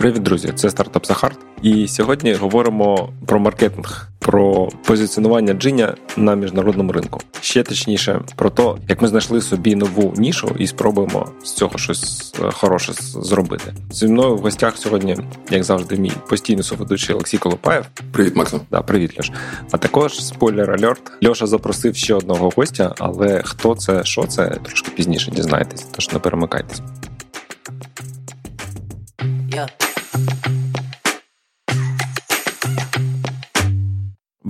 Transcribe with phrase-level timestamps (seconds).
[0.00, 0.52] Привіт, друзі!
[0.54, 1.38] Це стартап Сахарт.
[1.62, 7.20] І сьогодні говоримо про маркетинг, про позиціонування джиня на міжнародному ринку.
[7.40, 12.34] Ще точніше про те, як ми знайшли собі нову нішу і спробуємо з цього щось
[12.44, 13.74] е, хороше зробити.
[13.90, 15.16] Зі мною в гостях сьогодні,
[15.50, 17.86] як завжди, мій постійний соведучий Олексій Колопаєв.
[18.12, 18.60] Привіт, Максим.
[18.70, 19.30] Да, привіт, Льош.
[19.70, 21.12] А також спойлер альорт.
[21.26, 26.18] Льоша запросив ще одного гостя, але хто це, що це, трошки пізніше дізнаєтесь, тож не
[26.18, 26.82] перемикайтесь.
[29.50, 29.89] Yeah.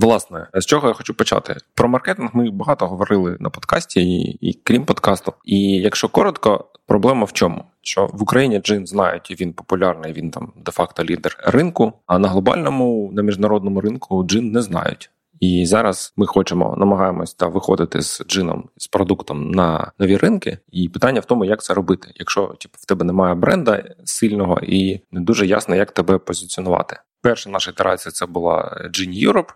[0.01, 1.57] Власне, з чого я хочу почати?
[1.75, 5.33] Про маркетинг ми багато говорили на подкасті, і, і крім подкасту.
[5.45, 7.63] І якщо коротко, проблема в чому?
[7.81, 11.93] Що в Україні джин знають, він популярний, він там де-факто лідер ринку.
[12.07, 15.09] А на глобальному, на міжнародному ринку джин не знають.
[15.39, 20.57] І зараз ми хочемо намагаємось та виходити з джином з продуктом на нові ринки.
[20.71, 25.01] І питання в тому, як це робити, якщо типу, в тебе немає бренда сильного і
[25.11, 26.99] не дуже ясно, як тебе позиціонувати.
[27.21, 29.49] Перша наша ітерація це була Gin Europe,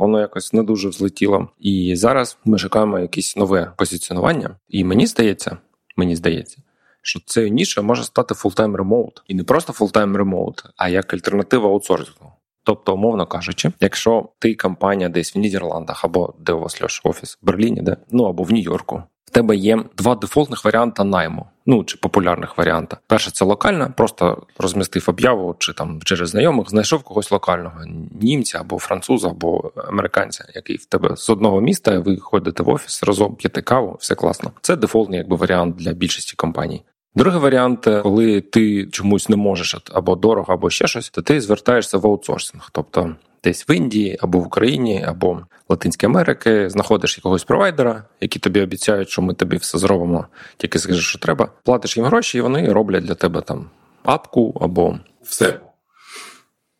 [0.00, 1.48] Воно якось не дуже взлетіло.
[1.58, 4.56] І зараз ми шукаємо якесь нове позиціонування.
[4.68, 5.56] І мені здається,
[5.96, 6.58] мені здається,
[7.02, 9.22] що це ніша може стати full-time remote.
[9.28, 12.32] і не просто full-time remote, а як альтернатива аутсорсингу.
[12.64, 17.38] Тобто, умовно кажучи, якщо ти компанія десь в Нідерландах або де у вас Льош, офіс
[17.42, 21.46] в Берліні, де ну або в Нью-Йорку, в тебе є два дефолтних варіанти найму.
[21.66, 22.96] Ну чи популярних варіанта.
[23.06, 27.80] Перше це локальна, просто розмістив об'яву чи там через знайомих, знайшов когось локального
[28.20, 31.98] німця або француза, або американця, який в тебе з одного міста.
[31.98, 34.50] Ви ходите в офіс разом, п'єте каву, все класно.
[34.60, 36.82] Це дефолтний якби варіант для більшості компаній.
[37.14, 41.98] Другий варіант, коли ти чомусь не можеш або дорого, або ще щось, то ти звертаєшся
[41.98, 42.68] в аутсорсинг.
[42.72, 48.60] Тобто десь в Індії або в Україні, або Латинській Америки знаходиш якогось провайдера, які тобі
[48.60, 51.48] обіцяють, що ми тобі все зробимо, тільки скажеш, що треба.
[51.64, 53.70] Платиш їм гроші, і вони роблять для тебе там
[54.02, 55.60] апку або все.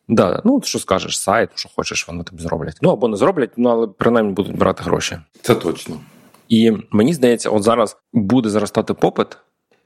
[0.07, 2.77] Да, ну що скажеш, сайт, що хочеш, вони тобі зроблять.
[2.81, 5.19] Ну або не зроблять, ну але принаймні будуть брати гроші.
[5.41, 5.95] Це точно.
[6.49, 9.37] І мені здається, от зараз буде зростати попит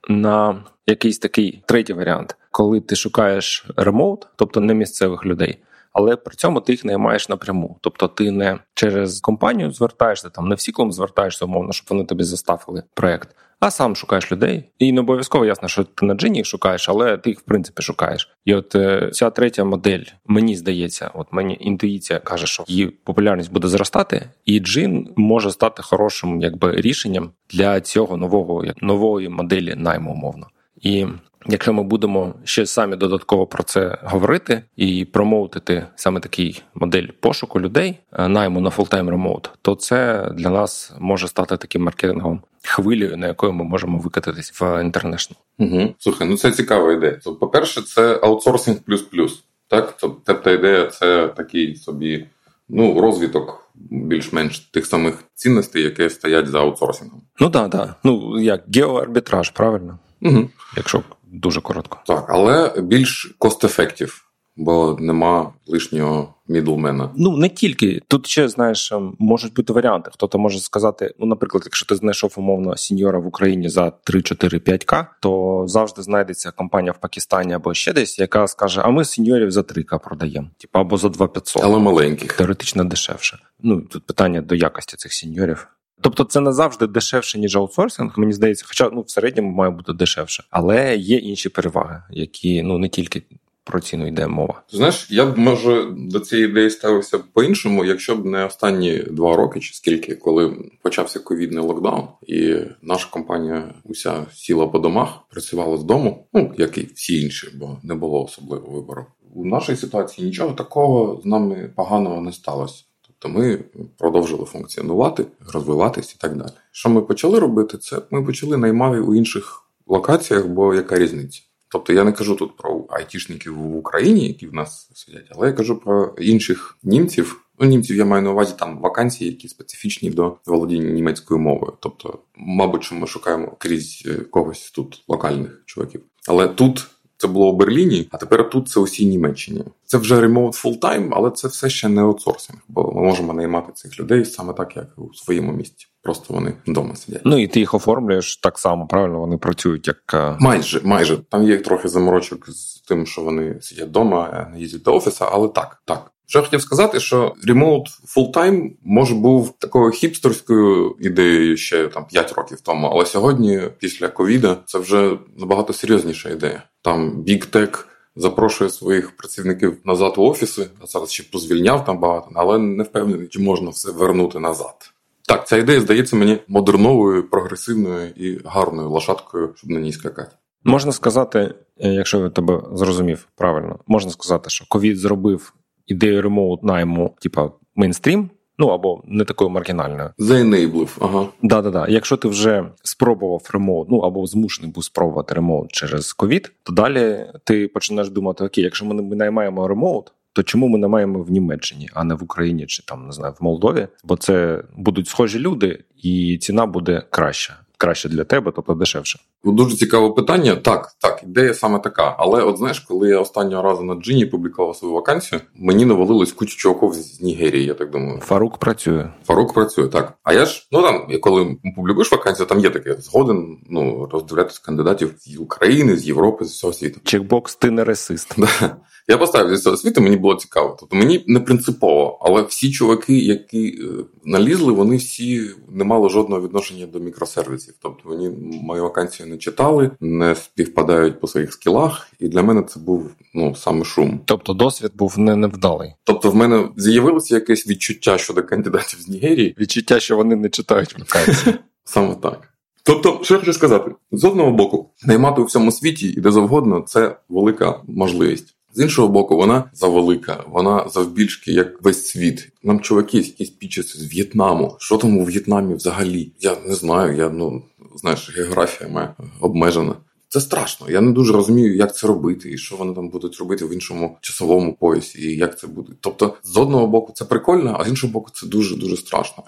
[0.09, 5.59] на якийсь такий третій варіант, коли ти шукаєш ремоут, тобто не місцевих людей
[5.95, 7.78] але при цьому ти їх наймаєш напряму.
[7.81, 12.23] Тобто ти не через компанію звертаєшся, там не всі клум звертаєшся, умовно, щоб вони тобі
[12.23, 13.29] заставили проект,
[13.59, 14.63] а сам шукаєш людей.
[14.79, 17.81] І не обов'язково ясно, що ти на джині їх шукаєш, але ти їх в принципі
[17.81, 18.29] шукаєш.
[18.45, 23.51] І от е, ця третя модель, мені здається, от мені інтуїція каже, що її популярність
[23.51, 30.11] буде зростати, і джин може стати хорошим якби рішенням для цього нового нової моделі найму
[30.11, 30.47] умовно.
[30.85, 31.06] І
[31.47, 37.62] Якщо ми будемо ще самі додатково про це говорити і промоутити саме такий модель пошуку
[37.62, 43.18] людей, е, найму на full-time remote, то це для нас може стати таким маркетингом хвилею,
[43.18, 45.35] на якою ми можемо викататись в інтернешнл.
[45.59, 45.94] Угу.
[46.00, 47.19] Слухай, ну це цікава ідея.
[47.23, 49.44] То, по-перше, це аутсорсинг плюс плюс.
[49.67, 52.25] Так, тобто ідея це такий собі
[52.69, 57.22] ну розвиток більш-менш тих самих цінностей, які стоять за аутсорсингом.
[57.40, 57.96] Ну так, так.
[58.03, 60.00] Ну як геоарбітраж, правильно?
[60.25, 60.49] Угу.
[60.77, 61.99] Якщо дуже коротко.
[62.07, 64.21] Так, але більш cost-effective,
[64.57, 67.09] бо нема лишнього мідлмена.
[67.17, 70.11] Ну не тільки тут ще знаєш, ем, можуть бути варіанти.
[70.13, 75.63] Хто-то може сказати: ну, наприклад, якщо ти знайшов умовно сіньора в Україні за 3-4-5к, то
[75.67, 79.99] завжди знайдеться компанія в Пакистані або ще десь, яка скаже: А ми сіньорів за 3к
[80.03, 81.63] продаємо, типу або за 2500.
[81.63, 83.39] але маленьких теоретично дешевше.
[83.63, 85.67] Ну тут питання до якості цих сіньорів.
[86.05, 89.93] Тобто це не завжди дешевше, ніж аутсорсинг, мені здається, хоча ну в середньому має бути
[89.93, 93.23] дешевше, але є інші переваги, які ну не тільки
[93.63, 94.61] про ціну йде мова.
[94.71, 99.59] Знаєш, я б може до цієї ідеї ставився по-іншому, якщо б не останні два роки
[99.59, 105.83] чи скільки, коли почався ковідний локдаун, і наша компанія уся сіла по домах, працювала з
[105.83, 109.05] дому, ну як і всі інші, бо не було особливого вибору.
[109.33, 112.83] У нашій ситуації нічого такого з нами поганого не сталося.
[113.25, 113.57] Тобто ми
[113.97, 116.51] продовжили функціонувати, розвиватись і так далі.
[116.71, 117.77] Що ми почали робити?
[117.77, 121.41] Це ми почали наймати у інших локаціях, бо яка різниця?
[121.69, 125.53] Тобто я не кажу тут про айтішників в Україні, які в нас сидять, але я
[125.53, 127.41] кажу про інших німців.
[127.59, 131.73] Ну, німців я маю на увазі там вакансії, які специфічні до володіння німецькою мовою.
[131.79, 136.01] Тобто, мабуть, що ми шукаємо крізь когось тут локальних чуваків.
[136.28, 136.87] Але тут
[137.25, 139.63] це було у Берліні, а тепер тут це усій Німеччині.
[139.85, 143.99] Це вже remote full-time, але це все ще не аутсорсинг, бо ми можемо наймати цих
[143.99, 145.87] людей саме так, як у своєму місті.
[146.01, 147.22] Просто вони вдома сидять.
[147.25, 149.19] Ну і ти їх оформлюєш так само, правильно?
[149.19, 153.87] Вони працюють як е, майже майже там є трохи заморочок з тим, що вони сидять
[153.87, 156.11] вдома, не їздять до офісу, але так, так.
[156.27, 162.33] Що я хотів сказати, що remote full-time може був такою хіпстерською ідеєю ще там 5
[162.33, 166.63] років тому, але сьогодні, після ковіда, це вже набагато серйозніша ідея.
[166.81, 172.28] Там big tech запрошує своїх працівників назад у офіси, а зараз ще позвільняв там багато,
[172.35, 174.91] але не впевнений, чи можна все вернути назад.
[175.28, 180.31] Так, ця ідея здається мені модерновою, прогресивною і гарною лошадкою, щоб на ній скакати.
[180.63, 185.53] Можна сказати, е, якщо я тебе зрозумів правильно, можна сказати, що ковід зробив
[185.87, 188.29] ідею ремоут найму, типа мейнстрім.
[188.58, 190.09] Ну або не такою маргінальною.
[190.17, 191.28] Заенейблив, ага.
[191.41, 191.87] Да, да, да.
[191.87, 197.26] Якщо ти вже спробував ремоут, ну або змушений був спробувати ремоут через ковід, то далі
[197.43, 201.32] ти починаєш думати: окей, якщо ми не наймаємо ремоут, то чому ми не маємо в
[201.32, 203.88] Німеччині, а не в Україні чи там не знаю в Молдові?
[204.03, 209.20] Бо це будуть схожі люди, і ціна буде краща краще для тебе, тобто дешевше?
[209.45, 210.55] Дуже цікаве питання.
[210.55, 212.15] Так, так, ідея саме така.
[212.17, 216.57] Але от знаєш, коли я останнього разу на Джині публікував свою вакансію, мені навалилось кучу
[216.57, 218.19] чуваків з Нігерії, я так думаю.
[218.19, 219.09] Фарук працює.
[219.25, 220.13] Фарук працює, так.
[220.23, 225.13] А я ж, ну там, коли публікуєш вакансію, там є таке згоден ну, роздивлятися кандидатів
[225.19, 226.99] з України, з Європи, з всього світу.
[227.03, 228.35] Чекбокс, ти не расист.
[229.07, 230.77] Я поставив зі цього світу, мені було цікаво.
[230.79, 236.41] Тобто мені не принципово, але всі чуваки, які е, налізли, вони всі не мали жодного
[236.41, 237.73] відношення до мікросервісів.
[237.81, 238.29] Тобто вони
[238.61, 243.55] мою вакансію не читали, не співпадають по своїх скілах, і для мене це був ну
[243.55, 244.20] саме шум.
[244.26, 245.93] Тобто досвід був не невдалий.
[246.03, 249.55] Тобто, в мене з'явилося якесь відчуття щодо кандидатів з Нігерії.
[249.59, 251.55] Відчуття, що вони не читають вакансії.
[251.84, 252.49] Саме так.
[252.84, 256.81] Тобто, що я хочу сказати, з одного боку, наймати у всьому світі і де завгодно
[256.88, 258.55] це велика можливість.
[258.75, 262.50] З іншого боку, вона завелика, вона завбільшки, як весь світ.
[262.63, 264.75] Нам чуваки якісь пічаться з В'єтнаму.
[264.79, 266.31] Що там у В'єтнамі взагалі?
[266.39, 267.17] Я не знаю.
[267.17, 267.63] Я ну
[267.95, 269.95] знаєш, географія моя обмежена.
[270.27, 270.89] Це страшно.
[270.89, 274.17] Я не дуже розумію, як це робити, і що вони там будуть робити в іншому
[274.21, 275.93] часовому поясі, і як це буде.
[276.00, 279.43] Тобто, з одного боку, це прикольно, а з іншого боку, це дуже дуже страшно.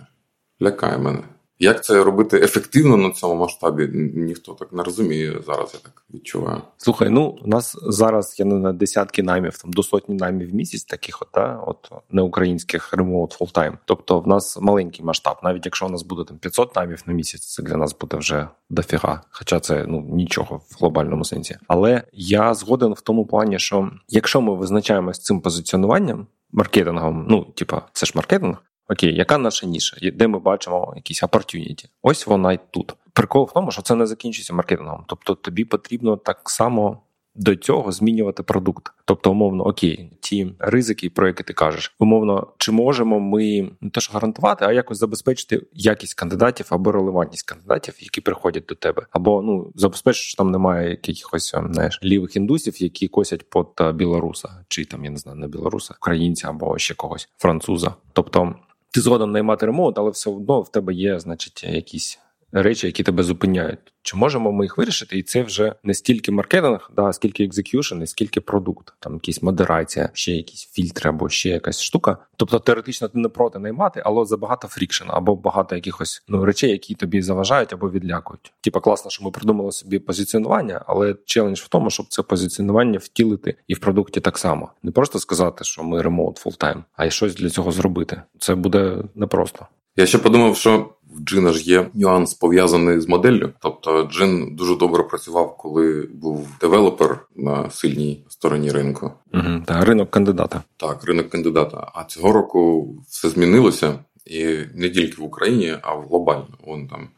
[0.61, 1.23] Лякає мене.
[1.59, 3.87] Як це робити ефективно на цьому масштабі?
[4.15, 5.71] Ніхто так не розуміє зараз.
[5.73, 6.61] Я так відчуваю.
[6.77, 10.83] Слухай, ну у нас зараз є на десятки наймів, там до сотні наймів в місяць,
[10.83, 13.77] таких от, да, от неукраїнських remote full-time.
[13.85, 15.37] Тобто, в нас маленький масштаб.
[15.43, 18.47] Навіть якщо у нас буде там 500 наймів на місяць, це для нас буде вже
[18.69, 19.21] дофіга.
[19.29, 21.57] Хоча це ну нічого в глобальному сенсі.
[21.67, 26.27] Але я згоден в тому плані, що якщо ми визначаємось цим позиціонуванням.
[26.51, 28.57] Маркетингом, ну типа, це ж маркетинг,
[28.89, 29.97] Окей, яка наша ніша?
[30.13, 31.85] Де ми бачимо якісь opportunity?
[32.01, 32.95] Ось вона й тут.
[33.13, 35.03] Прикол в тому, що це не закінчується маркетингом.
[35.07, 37.01] Тобто тобі потрібно так само
[37.37, 38.93] до цього змінювати продукт.
[39.05, 44.01] Тобто, умовно, окей, ті ризики, про які ти кажеш, умовно, чи можемо ми не те,
[44.01, 49.41] що гарантувати, а якось забезпечити якість кандидатів або релевантність кандидатів, які приходять до тебе, або
[49.41, 54.49] ну забезпечити, що там немає якихось ем, знаєш, лівих індусів, які косять под е, білоруса,
[54.67, 57.95] чи там я не знаю, не білоруса, українця або ще когось француза.
[58.13, 58.55] Тобто
[58.91, 62.19] ти згоден наймати remote, але все одно в тебе є, значить, якісь
[62.61, 63.79] речі, які тебе зупиняють.
[64.01, 65.17] Чи можемо ми їх вирішити?
[65.17, 70.09] І це вже не стільки маркетинг, да, скільки execution, і скільки продукт, там якісь модерація,
[70.13, 72.17] ще якісь фільтри або ще якась штука.
[72.37, 76.95] Тобто теоретично ти не проти наймати, але забагато friction або багато якихось ну речей, які
[76.95, 78.53] тобі заважають або відлякують.
[78.61, 83.55] Типа класно, що ми придумали собі позиціонування, але челендж в тому, щоб це позиціонування втілити
[83.67, 84.71] і в продукті так само.
[84.83, 88.21] Не просто сказати, що ми remote full-time, а й щось для цього зробити.
[88.39, 89.65] Це буде непросто.
[89.97, 93.53] Я ще подумав, що в Джина ж є нюанс пов'язаний з моделлю.
[93.61, 99.11] Тобто, Джин дуже добре працював, коли був девелопер на сильній стороні ринку.
[99.33, 100.63] Угу, Та ринок кандидата.
[100.77, 101.91] Так, ринок кандидата.
[101.93, 106.57] А цього року все змінилося, і не тільки в Україні, а в глобально.
[106.67, 107.09] Вон там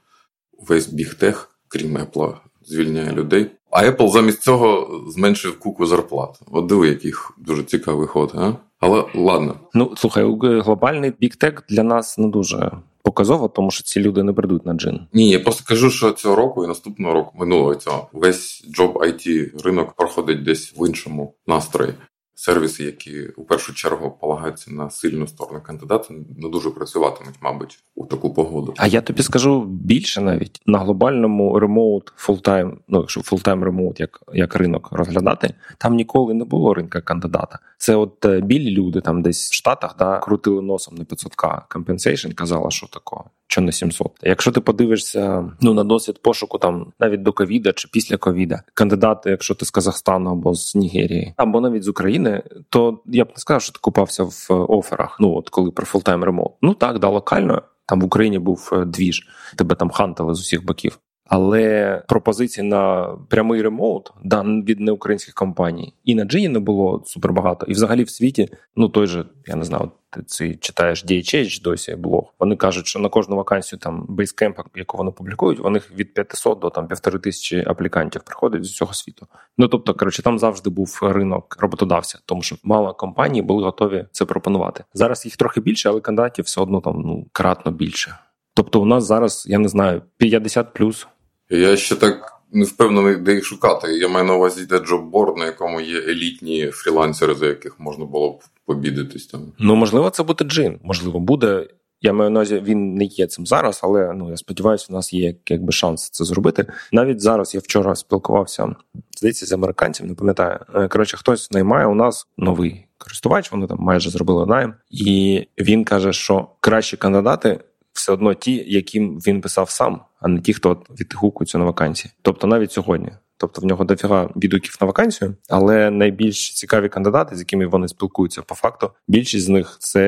[0.68, 3.52] весь big tech, крім Apple, звільняє людей.
[3.72, 6.40] А Apple замість цього зменшив Куку зарплату.
[6.52, 8.54] От диви, яких дуже цікавий ход, а?
[8.80, 9.56] Але ладно.
[9.74, 12.72] Ну слухай, глобальний big tech для нас не дуже
[13.04, 15.00] показово, тому що ці люди не прийдуть на Djinni.
[15.14, 19.50] Ні, я просто кажу, що цього року і наступного року минулого цього весь job IT
[19.64, 21.94] ринок проходить десь в іншому настрої
[22.40, 28.06] сервіси, які у першу чергу полагаються на сильну сторону кандидата, не дуже працюватимуть, мабуть, у
[28.06, 28.74] таку погоду.
[28.78, 34.22] А я тобі скажу більше навіть на глобальному remote full-time, ну якщо full-time remote як
[34.34, 37.60] як ринок розглядати, там ніколи не було ринка кандидата.
[37.78, 42.34] Це от е, білі люди там десь в Штатах да крутили носом на 500к compensation,
[42.34, 44.12] казала, що такого що не 700.
[44.24, 49.30] Якщо ти подивишся ну на досвід пошуку, там навіть до ковіда чи після ковіда, кандидати,
[49.30, 53.36] якщо ти з Казахстану або з Нігерії, або навіть з України, то я б не
[53.36, 55.18] сказав, що ти купався в offer ах.
[55.20, 56.52] Ну от коли про full-time remote.
[56.62, 57.62] Ну так, да, локально.
[57.86, 61.00] Там в Україні був е, двіж, тебе там хантали з усіх боків.
[61.30, 67.66] Але пропозицій на прямий remote да, від неукраїнських компаній і на Djinni не було супербагато.
[67.66, 71.96] І взагалі в світі, ну той же, я не знаю, ти це читаєш DHH досі
[71.96, 72.34] блог.
[72.40, 76.70] Вони кажуть, що на кожну вакансію там Basecamp, яку вони публікують, них від 500 до
[76.70, 79.28] там півтори тисячі аплікантів приходить з усього світу.
[79.58, 84.26] Ну тобто, коротше, там завжди був ринок роботодавця, тому що мало компаній були готові це
[84.26, 84.84] пропонувати.
[84.94, 88.16] Зараз їх трохи більше, але кандидатів все одно там ну кратно більше.
[88.54, 91.08] Тобто, у нас зараз я не знаю 50 плюс.
[91.50, 92.36] Я ще так.
[92.52, 93.98] Не впевнений, де їх шукати.
[93.98, 98.32] Я маю на увазі де джобборд, на якому є елітні фрілансери, за яких можна було
[98.32, 99.42] б побідитись там.
[99.60, 100.80] Ну можливо, це буде джин.
[100.84, 101.68] Можливо, буде.
[102.02, 105.14] Я маю на увазі, він не є цим зараз, але ну я сподіваюся, у нас
[105.14, 106.66] є якби шанс це зробити.
[106.92, 108.76] Навіть зараз я вчора спілкувався
[109.20, 110.60] здається, з американців, не пам'ятаю.
[110.76, 113.52] Е, коротше, хтось наймає у нас новий користувач.
[113.52, 117.60] Вони там майже зробили найм, і він каже, що кращі кандидати
[117.94, 122.14] все одно ті, яким він писав сам, а не ті, хто відгукується на вакансії.
[122.22, 123.12] Тобто навіть сьогодні.
[123.40, 128.42] Тобто в нього дофіга відгуків на вакансію, але найбільш цікаві кандидати, з якими вони спілкуються
[128.42, 130.00] по факту, більшість з них це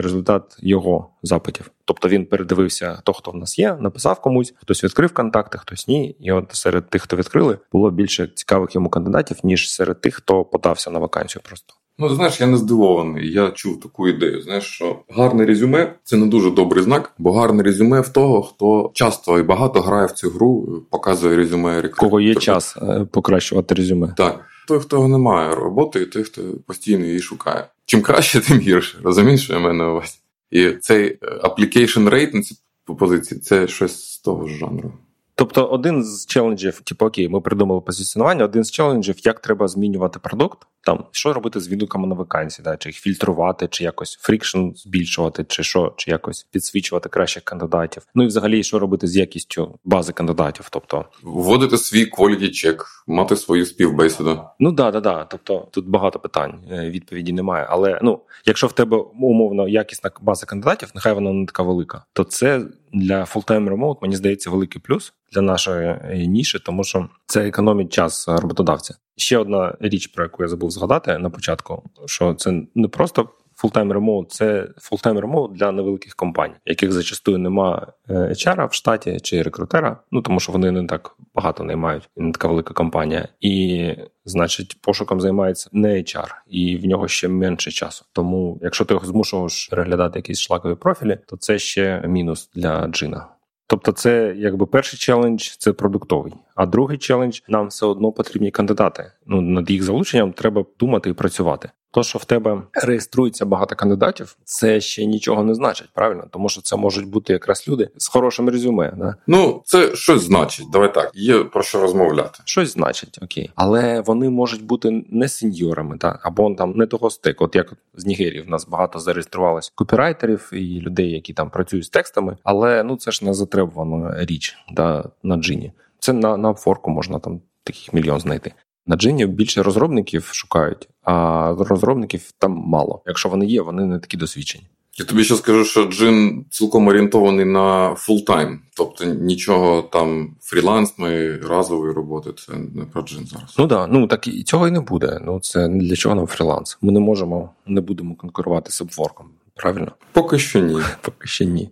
[0.00, 1.70] результат його запитів.
[1.84, 6.16] Тобто він передивився, хто хто в нас є, написав комусь, хтось відкрив контакти, хтось ні.
[6.20, 10.44] І от серед тих, хто відкрили, було більше цікавих йому кандидатів ніж серед тих, хто
[10.44, 11.42] подався на вакансію.
[11.44, 13.32] Просто Ну, знаєш, я не здивований.
[13.32, 14.42] Я чув таку ідею.
[14.42, 18.90] Знаєш, що гарне резюме це не дуже добрий знак, бо гарне резюме в того, хто
[18.94, 22.08] часто і багато грає в цю гру, показує резюме рекрутера.
[22.10, 24.14] Кого є час е, покращувати резюме.
[24.16, 24.44] Так.
[24.68, 27.66] Той, хто не має роботи, і той, хто постійно її шукає.
[27.84, 28.98] Чим краще, тим гірше.
[29.02, 30.18] Розумієш, що я маю на увазі?
[30.50, 32.56] І цей е, application rate на цій
[32.98, 34.92] позиції це щось з того ж жанру.
[35.40, 38.44] Тобто, один з челенджів, типу, окей, ми придумали позиціонування.
[38.44, 42.76] Один з челенджів, як треба змінювати продукт, там що робити з відгуками на вакансії, да,
[42.76, 48.02] чи їх фільтрувати, чи якось friction збільшувати, чи що, чи якось підсвічувати кращих кандидатів.
[48.14, 53.36] Ну і взагалі, що робити з якістю бази кандидатів, тобто вводити свій quality check, мати
[53.36, 54.40] свою співбесіду.
[54.58, 55.24] Ну да, да, да.
[55.24, 57.66] Тобто тут багато питань, е, відповіді немає.
[57.70, 62.24] Але ну, якщо в тебе умовно якісна база кандидатів, нехай вона не така велика, то
[62.24, 67.48] це для full-time remote, мені здається, великий плюс для нашої е, ніші, тому що це
[67.48, 68.94] економить час роботодавця.
[69.16, 73.28] Ще одна річ, про яку я забув згадати на початку, що це не просто
[73.62, 79.20] full-time remote, це full-time remote для невеликих компаній, яких зачастую нема е, HR в штаті
[79.22, 83.94] чи рекрутера, ну тому що вони не так багато наймають, не така велика компанія, і
[84.24, 88.04] значить, пошуком займається не HR, і в нього ще менше часу.
[88.12, 93.26] Тому, якщо ти його змушуєш переглядати якісь шлакові профілі, то це ще мінус для джина.
[93.66, 99.12] Тобто, це якби перший челендж це продуктовий, а другий челендж нам все одно потрібні кандидати.
[99.26, 101.70] Ну над їх залученням треба думати і працювати.
[101.92, 106.24] То, що в тебе реєструється багато кандидатів, це ще нічого не значить, правильно?
[106.30, 108.92] Тому що це можуть бути якраз люди з хорошим резюме.
[108.96, 109.16] Да?
[109.26, 110.70] Ну це щось значить.
[110.72, 112.38] Давай так, є про що розмовляти.
[112.44, 117.44] Щось значить, окей, але вони можуть бути не сеньорами, та або там не того стеку.
[117.44, 121.88] От як з Нігерії в нас багато зареєструвалось копірайтерів і людей, які там працюють з
[121.88, 125.72] текстами, але ну це ж не затребувана річ да, на джині.
[125.98, 128.52] Це на на форку можна там таких мільйон знайти.
[128.86, 133.02] На джині більше розробників шукають, а розробників там мало.
[133.06, 134.64] Якщо вони є, вони не такі досвідчені.
[134.98, 141.92] Я тобі ще скажу, що Djinni цілком орієнтований на full-time, тобто нічого там фрілансної, разової
[141.92, 142.30] роботи.
[142.46, 143.54] Це не про Djinni зараз.
[143.58, 145.20] Ну да, ну так і цього і не буде.
[145.24, 146.78] Ну це для чого нам фріланс?
[146.82, 149.26] Ми не можемо, не будемо конкурувати з Upwork ом.
[149.60, 149.92] Правильно?
[150.12, 150.80] Поки що ні.
[151.00, 151.70] Поки що ні.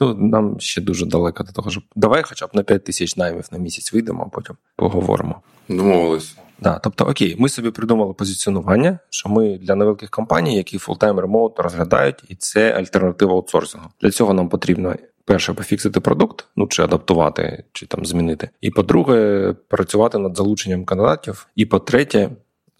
[0.00, 3.44] Ну нам ще дуже далеко до того, що давай, хоча б на 5 тисяч наймів
[3.52, 5.42] на місяць вийдемо, а потім поговоримо.
[5.68, 6.36] Домовились.
[6.60, 11.62] Да, тобто, окей, ми собі придумали позиціонування, що ми для невеликих компаній, які full-time remote
[11.62, 13.88] розглядають, і це альтернатива аутсорсингу.
[14.00, 14.94] Для цього нам потрібно.
[15.24, 18.48] Перше, пофіксити продукт, ну чи адаптувати, чи там змінити.
[18.60, 21.46] І по-друге, працювати над залученням кандидатів.
[21.56, 22.30] І по-третє,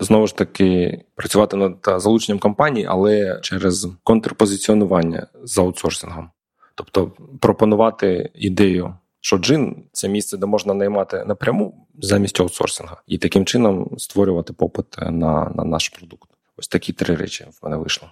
[0.02, 6.30] знову ж таки працювати над залученням компаній, але через контрпозиціонування з аутсорсингом.
[6.74, 13.46] Тобто пропонувати ідею що джин це місце, де можна наймати напряму замість аутсорсинга, і таким
[13.46, 16.30] чином створювати попит на, на наш продукт.
[16.56, 18.08] Ось такі три речі в мене вийшло.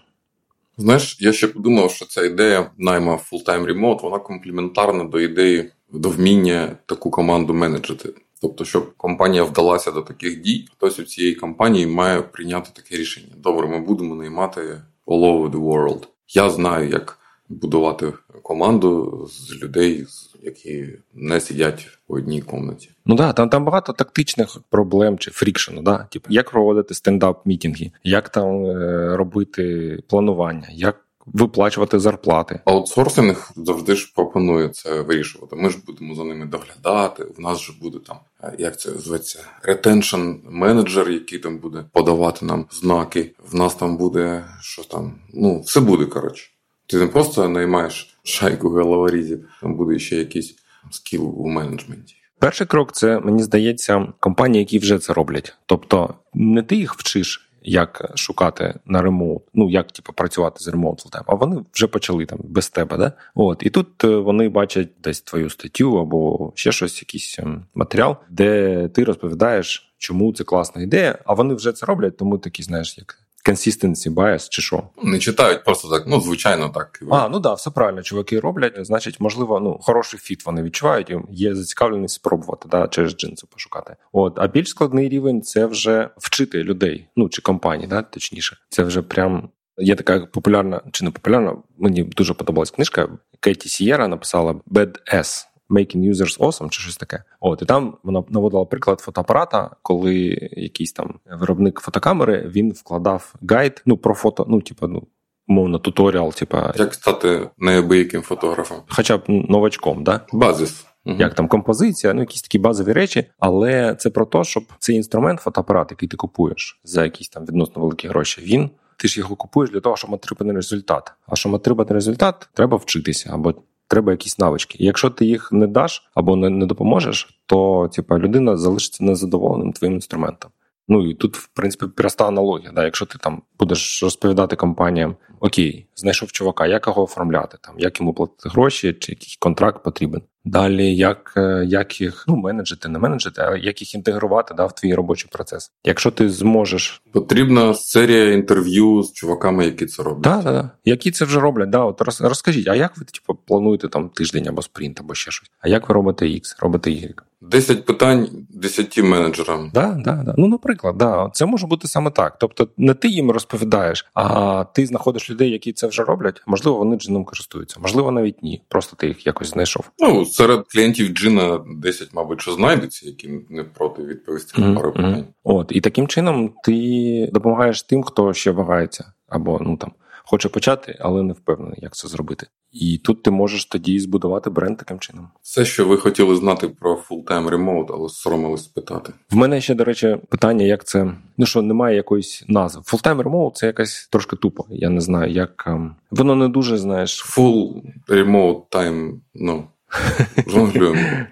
[0.76, 6.09] Знаєш, я ще подумав, що ця ідея найма full-time remote, вона комплементарна до ідеї до
[6.09, 8.09] вміння таку команду менеджити.
[8.40, 13.32] Тобто, щоб компанія вдалася до таких дій, хтось у цієї компанії має прийняти таке рішення.
[13.37, 14.61] Добре, ми будемо наймати
[15.06, 16.02] all over the world.
[16.28, 17.18] Я знаю, як
[17.49, 20.06] будувати команду з людей,
[20.42, 22.90] які не сидять в одній комнаті.
[23.06, 25.82] Ну да, там там багато тактичних проблем чи фрікшену.
[25.82, 25.99] Да?
[26.11, 32.61] Типу, як проводити стендап мітинги, як там е, робити планування, як виплачувати зарплати.
[32.65, 35.57] Аутсорсинг завжди ж пропонує це вирішувати.
[35.57, 37.25] Ми ж будемо за ними доглядати.
[37.39, 38.17] У нас же буде там,
[38.59, 43.35] як це зветься, retention менеджер, який там буде подавати нам знаки.
[43.51, 45.15] В нас там буде що там.
[45.35, 46.51] Ну, все буде коротше.
[46.87, 50.55] Ти не просто наймаєш шайку головорізів, там буде ще якийсь
[50.90, 52.15] skill у менеджменті.
[52.39, 55.55] Перший крок це мені здається компанії, які вже це роблять.
[55.67, 57.50] Тобто не ти їх вчиш.
[57.62, 62.38] Як шукати на remote, ну як типу, працювати з full-time, а вони вже почали там
[62.45, 63.12] без тебе, да?
[63.35, 68.17] От і тут е, вони бачать десь твою статтю або ще щось, якийсь ем, матеріал,
[68.31, 72.99] де ти розповідаєш, чому це класна ідея, а вони вже це роблять, тому такі, знаєш,
[72.99, 74.82] як consistency bias чи що?
[75.02, 77.02] Не читають просто так, ну звичайно, так.
[77.11, 78.75] А, ну да, все правильно, чуваки роблять.
[78.87, 81.12] Значить, можливо, ну хороший фіт вони відчувають.
[81.30, 83.97] Є зацікавленість спробувати да, через джинси пошукати.
[84.12, 88.56] От, а більш складний рівень це вже вчити людей, ну чи компаній, да, точніше.
[88.68, 89.49] Це вже прям.
[89.82, 91.56] Є така популярна чи не популярна.
[91.78, 93.09] Мені дуже подобалась книжка.
[93.40, 95.47] Кеті Сієра написала Bad S.
[95.71, 97.23] Making Users Awesome чи щось таке.
[97.41, 100.15] От і там вона наводила приклад фотоапарата, коли
[100.53, 105.03] якийсь там виробник фотокамери він вкладав гайд, ну про фото, ну типу, ну.
[105.47, 111.17] Мовно, туторіал, типа як стати неабияким фотографом, хоча б новачком, да базис, угу.
[111.19, 115.41] як там композиція, ну якісь такі базові речі, але це про те, щоб цей інструмент,
[115.41, 119.71] фотоапарат, який ти купуєш за якісь там відносно великі гроші, він ти ж його купуєш
[119.71, 121.12] для того, щоб отримати результат.
[121.27, 123.55] А щоб отримати результат, треба вчитися або
[123.90, 124.76] треба якісь навички.
[124.80, 129.94] якщо ти їх не даш або не, не допоможеш, то типа людина залишиться незадоволеним твоїм
[129.94, 130.50] інструментом.
[130.89, 132.73] Ну і тут, в принципі, проста аналогія.
[132.75, 132.85] Да?
[132.85, 138.15] Якщо ти там будеш розповідати компаніям, окей, знайшов чувака, як його оформляти, там як йому
[138.15, 140.23] платити гроші, чи який контракт потрібен.
[140.45, 144.75] Далі, як е, як їх ну менеджити, не менеджити, а як їх інтегрувати да, в
[144.75, 145.73] твій робочий процес.
[145.85, 150.23] Якщо ти зможеш, потрібна серія інтерв'ю з чуваками, які це роблять.
[150.23, 150.71] Так, да, да.
[150.85, 151.71] які це вже роблять.
[151.71, 155.51] Да, от розкажіть, а як ви типу, плануєте там тиждень або спринт, або ще щось?
[155.61, 157.15] А як ви робите X, робите Y?
[157.42, 159.70] Десять питань десяти менеджерам.
[159.75, 160.35] Да, да, да.
[160.37, 161.30] Ну, наприклад, да.
[161.32, 162.38] це може бути саме так.
[162.38, 166.42] Тобто, не ти їм розповідаєш, а ти знаходиш людей, які це вже роблять.
[166.47, 168.62] Можливо, вони джином користуються, можливо, навіть ні.
[168.68, 169.90] Просто ти їх якось знайшов.
[169.99, 175.25] Ну серед клієнтів джина 10, мабуть, що знайдуться, які не проти відповісти на пару питань.
[175.44, 179.92] От і таким чином ти допомагаєш тим, хто ще вагається, або ну там
[180.31, 182.47] хоче почати, але не впевнений, як це зробити.
[182.73, 185.29] І тут ти можеш тоді збудувати бренд таким чином.
[185.43, 189.12] Все, що ви хотіли знати про full-time remote, але соромились питати.
[189.31, 192.83] В мене ще, до речі, питання, як це ну що немає якоїсь назви.
[192.83, 194.66] Full-time remote– це якась трошки тупо.
[194.69, 197.37] Я не знаю, як ем, воно не дуже знаєш.
[197.37, 199.64] Full remote time, ну.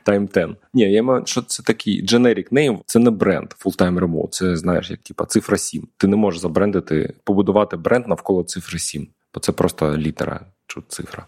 [0.06, 0.50] Time 10.
[0.74, 4.90] Ні, я маю, що це такий generic name, це не бренд full-time remote, це знаєш,
[4.90, 5.88] як типа цифра 7.
[5.96, 11.26] Ти не можеш забрендити, побудувати бренд навколо цифри 7, бо це просто літера чи цифра.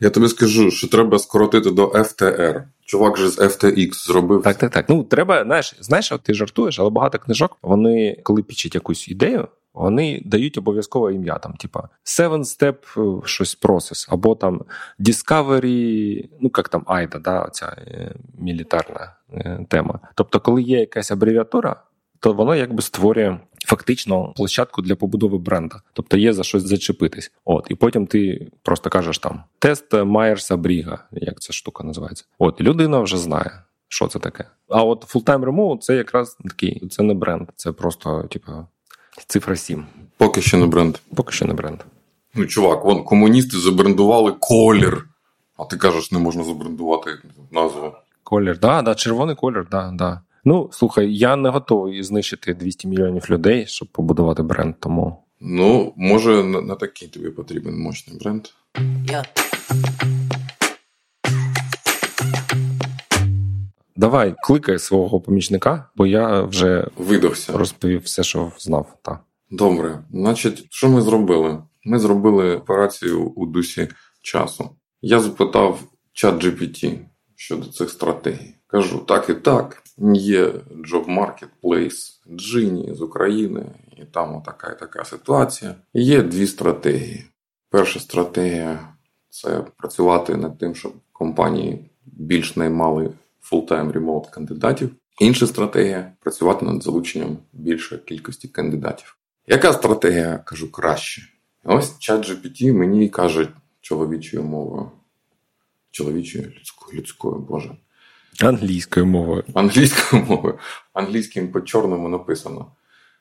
[0.00, 2.62] Я тобі скажу, що треба скоротити до FTR.
[2.84, 4.42] Чувак же з FTX зробив.
[4.42, 4.88] Так, так, так.
[4.88, 10.22] Ну треба, знаєш, знаєш, ти жартуєш, але багато книжок вони, коли пічуть якусь ідею, вони
[10.24, 14.62] дають обов'язкове ім'я, там, типа Seven Step е, щось process, або там
[15.00, 20.00] Discovery, ну як там Айда, да, ця е, мілітарна е, тема.
[20.14, 21.82] Тобто, коли є якась абревіатура,
[22.20, 25.80] то воно якби створює фактично площадку для побудови бренда.
[25.92, 27.32] Тобто є за щось зачепитись.
[27.44, 32.24] От, і потім ти просто кажеш там тест Майерса Бріга, як ця штука називається.
[32.38, 33.62] От, людина вже знає.
[33.88, 34.44] Що це таке?
[34.68, 38.52] А от full-time remote це якраз такий, це не бренд, це просто, типу,
[39.26, 39.84] Цифра 7.
[40.16, 40.96] Поки що не бренд.
[41.14, 41.80] Поки що не бренд.
[42.34, 45.08] Ну, чувак, вон комуністи забрендували колір.
[45.56, 47.10] А ти кажеш, не можна забрендувати
[47.50, 47.92] назву.
[48.22, 50.20] Колір, да, да, червоний колір, да, да.
[50.44, 55.22] Ну, слухай, я не готовий знищити 200 мільйонів людей, щоб побудувати бренд, тому.
[55.40, 58.46] Ну, може, на, на такий тобі потрібен мощний бренд.
[59.04, 60.25] Yeah.
[63.96, 67.52] Давай кликай свого помічника, бо я вже видохся.
[67.52, 68.98] Розповів все, що знав.
[69.02, 69.18] Та.
[69.50, 71.62] Добре, значить, що ми зробили?
[71.84, 73.88] Ми зробили операцію у дусі
[74.22, 74.70] часу.
[75.02, 75.80] Я запитав
[76.12, 76.98] чат GPT
[77.36, 78.54] щодо цих стратегій.
[78.66, 79.82] Кажу, так і так.
[80.14, 80.46] Є
[80.92, 83.64] Job Marketplace Джині з України,
[83.96, 85.74] і там така і така ситуація.
[85.94, 87.24] Є дві стратегії.
[87.70, 88.88] Перша стратегія
[89.28, 93.10] це працювати над тим, щоб компанії більш наймали
[93.52, 94.90] full-time remote кандидатів.
[95.20, 99.16] Інша стратегія працювати над залученням більшої кількості кандидатів.
[99.46, 101.22] Яка стратегія кажу краще?
[101.64, 103.48] Ось чат GPT мені каже
[103.80, 104.90] чоловічою мовою.
[105.90, 107.76] Чоловічою людською, людською, боже.
[108.40, 109.44] Англійською мовою.
[109.54, 110.58] Англійською мовою.
[110.92, 112.72] Англійським по чорному написано.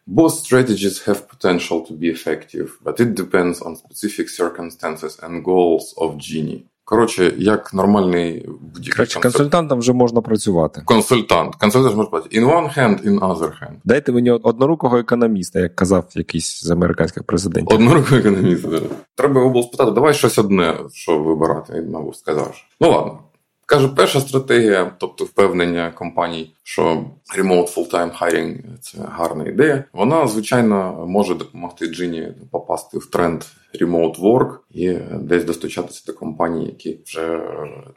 [0.07, 5.93] Both strategies have potential to be effective, but it depends on specific circumstances and goals
[5.97, 6.63] of Genie.
[6.87, 10.81] Коротше, як нормальний будь-який Коротше, консультантом вже можна працювати.
[10.85, 11.55] Консультант.
[11.55, 12.39] Консультант може працювати.
[12.39, 13.75] In one hand, in other hand.
[13.83, 17.75] Дайте мені однорукого економіста, як казав якийсь з американських президентів.
[17.75, 18.69] Однорукого економіста.
[19.15, 21.73] Треба його було спитати, давай щось одне, що вибирати.
[21.73, 22.55] Він, мабуть, сказав.
[22.81, 23.19] Ну ладно.
[23.67, 27.05] Каже, перша стратегія, тобто впевнення компаній, що
[27.37, 29.83] remote full-time hiring– це гарна ідея.
[29.93, 33.43] Вона, звичайно, може допомогти Джині попасти в тренд
[33.81, 37.41] remote work і десь достучатися до компаній, які вже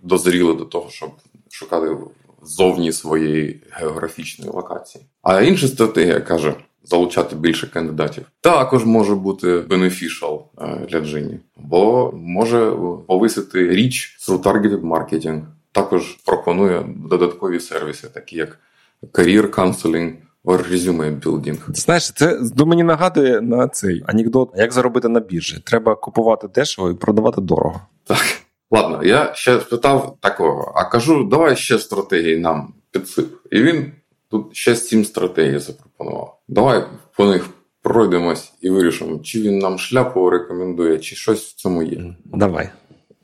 [0.03, 1.11] дозріли до того, щоб
[1.51, 1.97] шукати
[2.43, 5.05] зовні своєї географічної локації.
[5.23, 6.55] А інша стратегія каже.
[6.85, 10.43] Залучати більше кандидатів також може бути beneficial
[10.89, 12.73] для Джині, бо може
[13.07, 15.43] повисити річ through targeted marketing,
[15.83, 18.59] також пропонує додаткові сервіси, такі як
[19.03, 20.13] Career Counseling
[20.45, 21.59] or Resume Building.
[21.69, 25.63] Знаєш, це мені нагадує на цей анекдот, як заробити на біржі.
[25.65, 27.81] Треба купувати дешево і продавати дорого.
[28.05, 28.25] Так,
[28.71, 33.35] ладно, я ще спитав такого, а кажу, давай ще стратегії нам підсип.
[33.51, 33.93] І він
[34.31, 36.39] тут ще сім стратегій запропонував.
[36.49, 36.85] Давай
[37.17, 37.49] по них
[37.83, 42.15] пройдемось і вирішимо, чи він нам шляпу рекомендує, чи щось в цьому є.
[42.25, 42.69] Давай.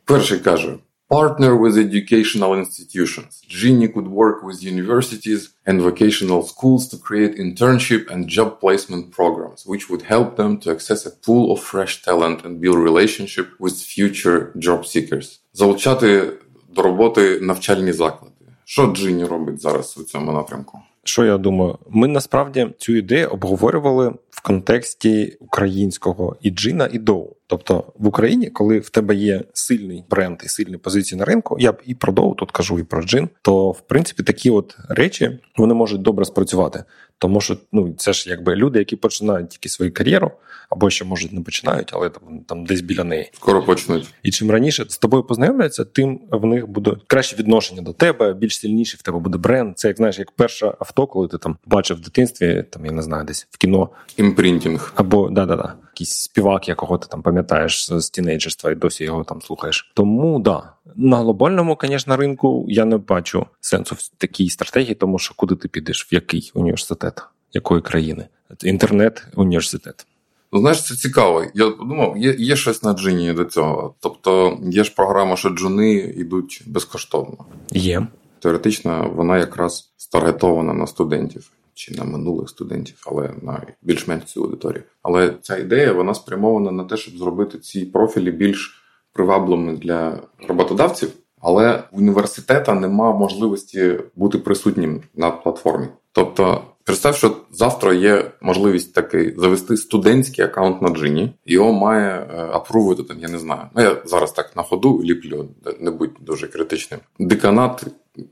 [0.04, 0.74] Перший каже:
[1.10, 3.42] Partner with educational institutions.
[3.46, 9.66] Genie could work with universities and vocational schools to create internship and job placement programs,
[9.66, 13.74] which would help them to access a pool of fresh talent and build relationship with
[13.74, 15.40] future job seekers.
[15.52, 16.32] Залучати
[16.74, 18.34] до роботи навчальні заклади.
[18.64, 20.78] Що Джині робить зараз у цьому напрямку?
[21.04, 27.36] Що я думаю, ми насправді цю ідею обговорювали в контексті українського і джина, і доу.
[27.46, 31.72] Тобто в Україні, коли в тебе є сильний бренд і сильні позиції на ринку, я
[31.72, 35.38] б і про доу тут кажу, і про джин, то в принципі такі от речі
[35.56, 36.84] вони можуть добре спрацювати.
[37.18, 40.30] Тому що ну це ж якби люди, які починають тільки свою кар'єру,
[40.70, 43.30] або ще може не починають, але там там десь біля неї.
[43.34, 44.08] Скоро почнуть.
[44.22, 48.58] І чим раніше з тобою познайомляться, тим в них буде краще відношення до тебе, більш
[48.58, 49.78] сильніше в тебе буде бренд.
[49.78, 53.02] Це як знаєш, як перше авто, коли ти там бачив в дитинстві, там я не
[53.02, 54.92] знаю, десь в кіно imprinting.
[54.96, 59.92] Або да-да-да, якийсь співак, якого ти там пам'ятаєш з тінейджерства і досі його там слухаєш.
[59.94, 60.72] Тому да.
[60.96, 65.68] На глобальному, звісно, ринку я не бачу сенсу в такій стратегії, тому що куди ти
[65.68, 68.26] підеш, в який університет, якої країни?
[68.62, 70.06] Інтернет, університет.
[70.52, 71.44] Ну, знаєш, це цікаво.
[71.54, 73.94] Я подумав, є є щось на джині до цього.
[74.00, 77.36] Тобто є ж програма, що джуни йдуть безкоштовно.
[77.70, 78.06] Є.
[78.38, 84.82] Теоретично, вона якраз старгетована на студентів чи на минулих студентів, але на більш-менш цю аудиторію.
[85.02, 88.80] Але ця ідея вона спрямована на те, щоб зробити ці профілі більш
[89.12, 91.12] привабливими для роботодавців.
[91.40, 95.86] Але у університета нема можливості бути присутнім на платформі.
[96.12, 103.02] Тобто, представ, що завтра є можливість таки завести студентський аккаунт на джині, його має апрувити
[103.02, 103.62] там, я не знаю.
[103.76, 105.48] Ну я зараз так на ходу ліплю,
[105.80, 107.00] не будь дуже критичним.
[107.18, 107.84] Деканат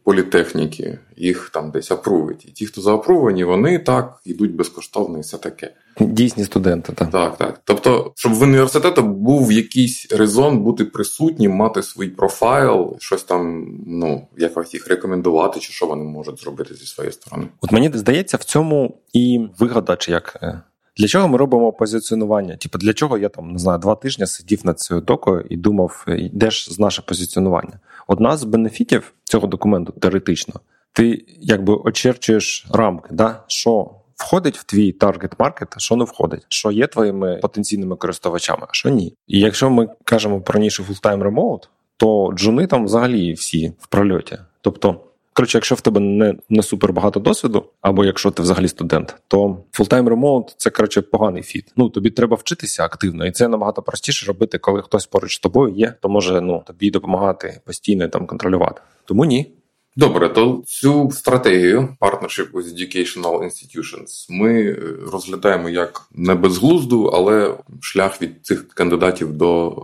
[0.04, 2.44] політехніки, їх там десь апрувить.
[2.48, 5.74] І ті, хто заапрувані, вони так йдуть безкоштовно і все таке.
[6.00, 7.10] Дійсні студенти, так.
[7.10, 7.60] Так, так.
[7.64, 14.28] Тобто, щоб в університету був якийсь резон бути присутнім, мати свій профайл, щось там, ну,
[14.38, 17.48] якось їх рекомендувати, чи що вони можуть зробити зі своєї сторони.
[17.60, 20.38] От мені здається, в цьому і вигода, чи як.
[20.42, 20.60] Е,
[20.96, 22.56] для чого ми робимо позиціонування?
[22.56, 26.04] Типу, для чого я там не знаю два тижні сидів над цією докою і думав,
[26.08, 27.80] е, де ж з наше позиціонування?
[28.06, 30.54] Одна з бенефітів цього документу теоретично,
[30.92, 33.44] ти якби очерчуєш рамки, да?
[33.46, 38.72] що входить в твій таргет маркет, що не входить, що є твоїми потенційними користувачами, а
[38.72, 39.14] що ні.
[39.26, 44.38] І якщо ми кажемо про нішу full-time remote, то джуни там взагалі всі в прольоті.
[44.60, 45.00] Тобто.
[45.34, 49.38] Коротше, якщо в тебе не не супер багато досвіду, або якщо ти взагалі студент, то
[49.78, 51.72] full-time remote– це коротше поганий фіт.
[51.76, 55.74] Ну тобі треба вчитися активно, і це набагато простіше робити, коли хтось поруч з тобою
[55.74, 58.82] є, то може ну тобі допомагати постійно там контролювати.
[59.04, 59.52] Тому ні.
[59.96, 64.72] Добре, то цю стратегію Partnership with Educational Institutions ми
[65.12, 69.74] розглядаємо як не безглузду, але шлях від цих кандидатів до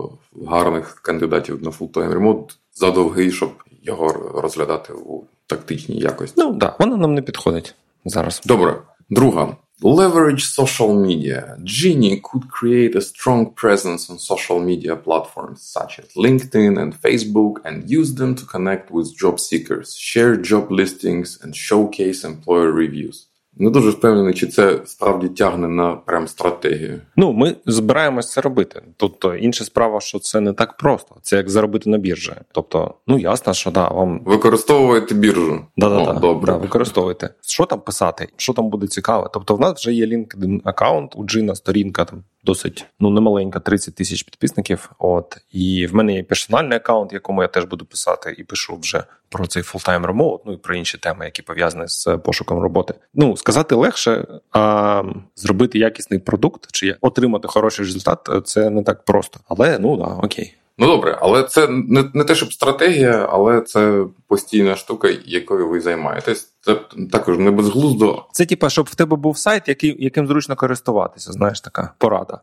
[0.46, 3.50] гарних кандидатів на full-time remote задовгий, щоб
[3.82, 6.34] його розглядати у тактичній якості.
[6.36, 8.42] Ну так, да, вона нам не підходить зараз.
[8.44, 9.56] Добре, друга.
[9.80, 11.56] Leverage social media.
[11.62, 17.58] Genie could create a strong presence on social media platforms such as LinkedIn and Facebook
[17.64, 23.28] and use them to connect with job seekers, share job listings and showcase employer reviews.
[23.58, 27.00] Не дуже впевнений, чи це справді тягне на прям стратегію.
[27.16, 28.82] Ну, ми збираємось це робити.
[28.96, 31.16] Тобто інша справа, що це не так просто.
[31.22, 32.32] Це як заробити на біржі.
[32.52, 35.60] Тобто, ну ясно, що да, вам використовуєте біржу.
[35.76, 36.12] Да, да, да.
[36.12, 36.52] Добре.
[36.52, 37.30] Да, використовуйте.
[37.40, 38.28] Що там писати?
[38.36, 39.28] Що там буде цікаве?
[39.32, 43.94] Тобто, в нас вже є LinkedIn аккаунт у Джина, сторінка там досить ну немаленька, 30
[43.94, 44.90] тисяч підписників.
[44.98, 49.04] От і в мене є персональний аккаунт, якому я теж буду писати, і пишу вже
[49.28, 52.94] про цей full-time remote, ну і про інші теми, які пов'язані з пошуком роботи.
[53.14, 55.02] Ну сказати легше, а
[55.36, 59.40] зробити якісний продукт чи отримати хороший результат це не так просто.
[59.48, 60.54] Але ну да, окей.
[60.78, 65.80] Ну добре, але це не не те, щоб стратегія, але це постійна штука, якою ви
[65.80, 66.52] займаєтесь.
[66.60, 66.74] Це
[67.12, 68.26] також не безглуздо.
[68.32, 71.32] Це типа, щоб в тебе був сайт, який, яким зручно користуватися.
[71.32, 72.40] Знаєш, така порада.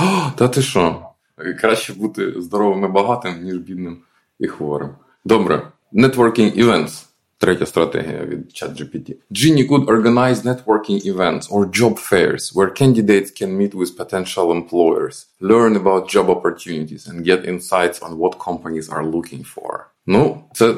[0.00, 1.02] О, Та ти що?
[1.60, 3.98] Краще бути здоровим і багатим, ніж бідним
[4.38, 4.90] і хворим.
[5.24, 7.09] Добре, networking events.
[7.39, 9.15] Третя стратегія від ChatGPT.
[9.31, 15.15] Genie could organize networking events or job fairs where candidates can meet with potential employers,
[15.41, 19.91] learn about job opportunities and get insights on what companies are looking for.
[20.05, 20.75] Ну, це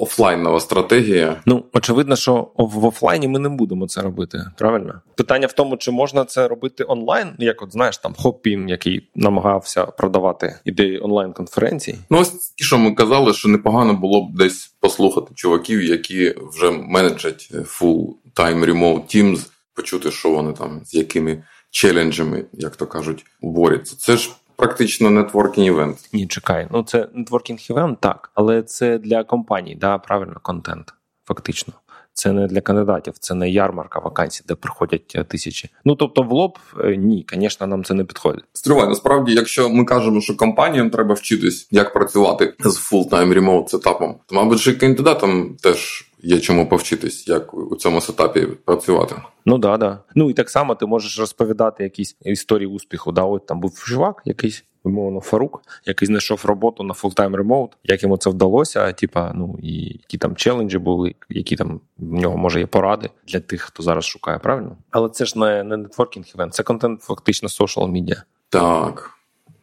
[0.00, 1.42] офлайнова стратегія.
[1.46, 4.44] Ну очевидно, що в офлайні ми не будемо це робити.
[4.58, 9.08] Правильно, питання в тому, чи можна це робити онлайн, як от знаєш, там Хоппін, який
[9.14, 11.98] намагався продавати ідеї онлайн-конференцій.
[12.10, 16.70] Ну ось ті, що ми казали, що непогано було б десь послухати чуваків, які вже
[16.70, 23.96] менеджать full-time remote teams, почути, що вони там з якими челенджами, як то кажуть, борються.
[23.98, 24.30] Це ж
[24.60, 26.08] практично нетворкінг івент.
[26.12, 26.68] Ні, чекай.
[26.70, 30.94] Ну це нетворкінг івент, так, але це для компаній, да, правильно, контент,
[31.24, 31.74] фактично.
[32.12, 35.68] Це не для кандидатів, це не ярмарка вакансій, де приходять е, тисячі.
[35.84, 38.44] Ну тобто, в лоб е, ні, звісно, нам це не підходить.
[38.52, 43.98] Стривай, насправді, якщо ми кажемо, що компаніям треба вчитись, як працювати з full-time remote setup
[43.98, 49.14] ом, то мабуть, і кандидатам теж є чому повчитись, як у цьому setup і працювати.
[49.46, 49.98] Ну да, да.
[50.14, 53.12] Ну і так само ти можеш розповідати якісь історії успіху.
[53.12, 58.02] Да, от там був чувак, якийсь умовно Фарук, який знайшов роботу на full-time remote, як
[58.02, 62.36] йому це вдалося, типа, ну і які там challenge і були, які там в нього
[62.36, 64.76] може є поради для тих, хто зараз шукає, правильно?
[64.90, 68.22] Але це ж не не networking event, це контент, фактично social media.
[68.48, 69.10] Так.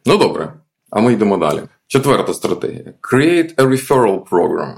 [0.06, 0.52] Ну добре.
[0.90, 1.60] А ми йдемо далі.
[1.86, 4.74] Четверта стратегія: Create a referral program.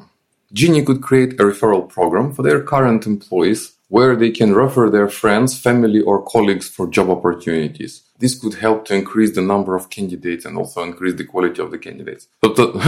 [0.53, 5.09] Genie could create a referral program for their current employees where they can refer their
[5.09, 8.03] friends, family, or colleagues for job opportunities.
[8.19, 11.71] This could help to increase the number of candidates and also increase the quality of
[11.71, 12.29] the candidates.
[12.41, 12.81] Тобто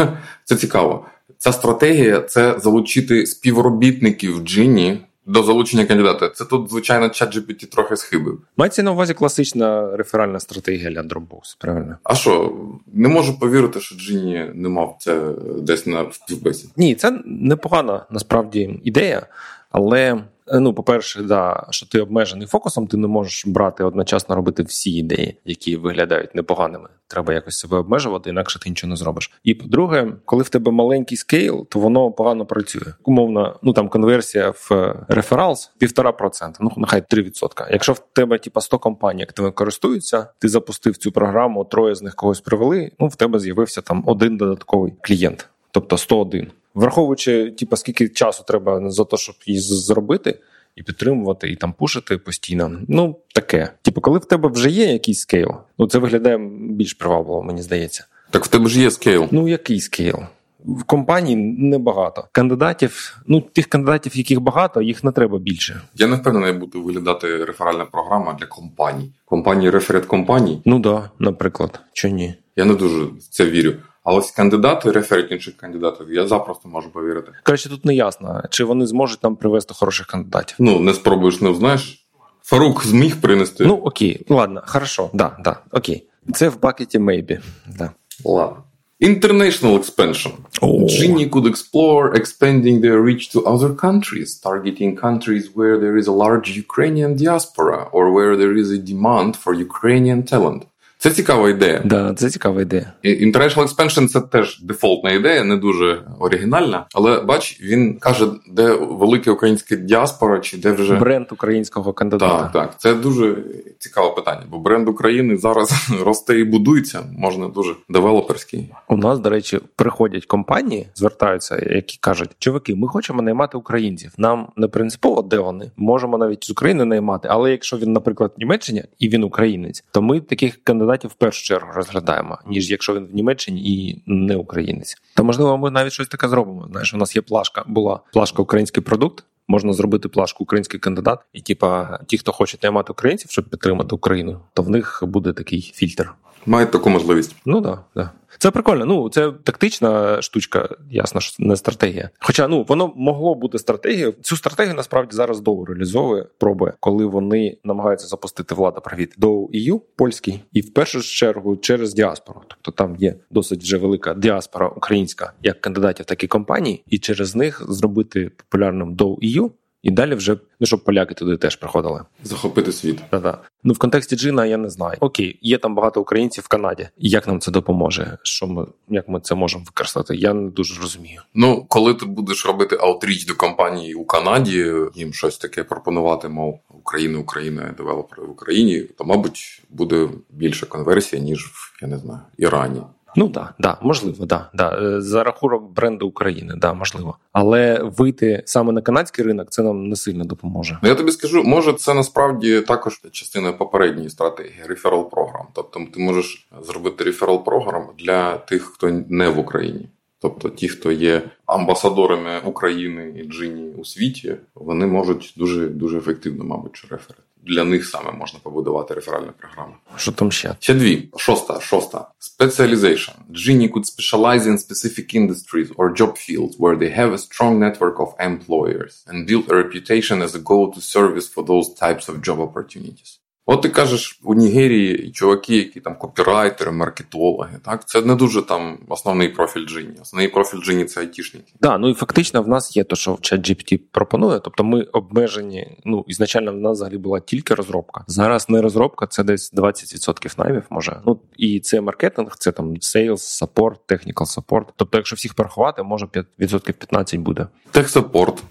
[0.45, 1.07] це цікаво.
[1.39, 6.29] Ця стратегія це залучити співробітників Джині до залучення кандидата.
[6.29, 8.41] Це тут, звичайно, ChatGPT трохи схибив.
[8.57, 11.97] Мається на увазі класична реферальна стратегія для Dropbox, правильно?
[12.05, 12.57] А що,
[12.93, 16.69] не можу повірити, що Джині не мав це десь на співбесі.
[16.77, 19.27] Ні, це непогана насправді ідея,
[19.71, 24.91] але ну, по-перше, да, що ти обмежений фокусом, ти не можеш брати одночасно робити всі
[24.91, 26.89] ідеї, які виглядають непоганими.
[27.07, 29.31] Треба якось себе обмежувати, інакше ти нічого не зробиш.
[29.45, 32.93] І по-друге, коли в тебе маленький скейл, то воно погано працює.
[33.05, 37.73] Умовно, ну там конверсія в рефералс півтора процента, ну нехай 3%.
[37.73, 42.15] Якщо в тебе типа 100 компаній, тебе користуються, ти запустив цю програму, троє з них
[42.15, 42.91] когось привели.
[42.99, 46.51] Ну в тебе з'явився там один додатковий клієнт, тобто 101.
[46.75, 50.39] Враховуючи, типу, скільки часу треба за те, щоб її зробити
[50.77, 52.73] і підтримувати, і там пушити постійно.
[52.89, 53.69] Ну таке.
[53.83, 56.39] Типу, коли в тебе вже є якийсь скейл, ну це виглядає
[56.71, 58.07] більш привабливо, мені здається.
[58.31, 59.29] Так в тебе ж є скейл.
[59.31, 60.19] Ну який скейл?
[60.65, 63.23] В компанії небагато кандидатів.
[63.27, 65.81] Ну тих кандидатів, яких багато, їх не треба більше.
[65.95, 69.13] Я не впевнений, буде виглядати реферальна програма для компаній.
[69.25, 70.63] Компанії реферет компаній.
[70.65, 72.35] Ну да, наприклад, чи ні?
[72.57, 73.73] Я не дуже в це вірю.
[74.05, 77.33] А ось кандидати, реферить інших кандидатів, я запросто можу повірити.
[77.43, 80.57] Краще тут не ясно, чи вони зможуть нам привести хороших кандидатів.
[80.59, 82.07] Ну не спробуєш, не знаєш.
[82.43, 83.65] Фарук зміг принести.
[83.65, 86.07] Ну окей, ладно, хорошо, да, да, окей.
[86.35, 87.41] Це в бакеті maybe.
[87.79, 87.91] Да.
[88.25, 88.63] Ладно.
[89.03, 90.33] International expansion.
[90.61, 90.87] Oh.
[90.87, 96.17] Genie could explore expanding their reach to other countries, targeting countries where there is a
[96.25, 100.63] large Ukrainian diaspora or where there is a demand for Ukrainian talent.
[101.03, 101.83] Це цікава ідея.
[101.85, 102.93] Да, це цікава ідея.
[103.05, 106.87] International Expansion– це теж дефолтна ідея, не дуже оригінальна.
[106.95, 112.43] Але бач, він каже, де велика українська діаспора, чи де вже бренд українського кандидата.
[112.43, 112.81] Так, так.
[112.81, 113.37] Це дуже
[113.79, 117.03] цікаве питання, бо бренд України зараз росте і будується.
[117.19, 118.71] Можна дуже девелоперський.
[118.89, 124.13] У нас, до речі, приходять компанії, звертаються, які кажуть, чуваки, ми хочемо наймати українців.
[124.19, 127.29] Нам не принципово, де вони можемо навіть з України наймати.
[127.31, 131.15] Але якщо він, наприклад, в Німеччині і він українець, то ми таких кандидатів кандидатів в
[131.15, 134.97] першу чергу розглядаємо, ніж якщо він в Німеччині і не українець.
[135.17, 136.69] То можливо, ми навіть щось таке зробимо.
[136.71, 139.25] Знаєш, у нас є плашка, була плашка український продукт.
[139.49, 144.41] можна зробити плашку український кандидат, і типа ті, хто хоче наймати українців, щоб підтримати Україну,
[144.55, 146.13] то в них буде такий фільтр.
[146.47, 147.37] Мають таку можливість.
[147.47, 148.11] Ну да, да.
[148.39, 148.85] Це прикольно.
[148.85, 152.11] Ну це тактична штучка, ясно, що не стратегія.
[152.21, 154.15] Хоча ну воно могло бути стратегією.
[154.23, 159.81] Цю стратегію насправді зараз довго реалізовує пробує, коли вони намагаються запустити влада привіт до EU
[159.97, 162.41] польський, і в першу чергу через діаспору.
[162.49, 167.35] Тобто там є досить вже велика діаспора українська як кандидатів, так і компаній, і через
[167.37, 169.51] них зробити популярним до EU
[169.83, 172.05] і далі вже ну щоб поляки туди теж приходили.
[172.25, 173.01] Захопити світ.
[173.11, 173.39] Та-та.
[173.65, 174.97] Ну в контексті джина я не знаю.
[175.01, 176.89] Окей, є там багато українців в Канаді.
[176.99, 178.19] Як нам це допоможе?
[178.23, 180.17] Що ми як ми це можемо використати?
[180.17, 181.23] Я не дуже розумію.
[181.35, 186.61] Ну коли ти будеш робити аутріч до компанії у Канаді, їм щось таке пропонувати, мов
[186.69, 192.21] Україна, Україна, девелопери в Україні, то мабуть буде більша конверсія ніж в я не знаю
[192.39, 192.83] Ірані.
[193.17, 194.79] Ну да, да, можливо, да, да.
[194.83, 197.17] Е, за рахунок бренду України, да, можливо.
[197.33, 200.79] Але вийти саме на канадський ринок це нам не сильно допоможе.
[200.83, 205.47] Ну, я тобі скажу, може, це насправді також частина попередньої стратегії реферал програм.
[205.53, 209.89] Тобто, ти можеш зробити реферал програм для тих, хто не в Україні.
[210.23, 216.45] Тобто, ті, хто є амбасадорами України і Джині у світі, вони можуть дуже дуже ефективно,
[216.45, 219.74] мабуть, реферити для них саме можна побудувати реферальну програму.
[219.96, 220.56] Що там ще?
[220.60, 221.10] Ще дві.
[221.18, 222.08] Шоста, шоста.
[222.40, 223.14] Specialization.
[223.32, 228.00] Genie could specialize in specific industries or job fields where they have a strong network
[228.00, 232.40] of employers and build a reputation as a go-to service for those types of job
[232.48, 233.12] opportunities.
[233.47, 238.79] От ти кажеш у Нігерії чуваки, які там копірайтери, маркетологи, так це не дуже там
[238.89, 239.97] основний профіль Джині.
[240.03, 241.53] Основний профіль Джині це айтішники.
[241.61, 244.41] Да, ну і фактично в нас є те, що ChatGPT пропонує.
[244.41, 245.79] Тобто ми обмежені.
[245.85, 248.05] Ну ізначально в нас взагалі була тільки розробка.
[248.07, 250.63] Зараз не розробка, це десь 20% наймів.
[250.71, 254.65] Може, ну і це маркетинг, це там sales, support, technical support.
[254.77, 257.47] Тобто, якщо всіх порахувати, може 5% 15 буде.
[257.71, 258.43] Техсапорт.